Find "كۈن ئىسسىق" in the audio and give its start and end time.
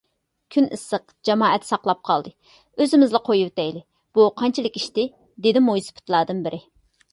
0.53-1.11